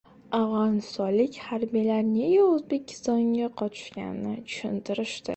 [0.35, 5.29] Afg‘onistonlik harbiylar nega O‘zbekistonga qochishganini tushuntirishdi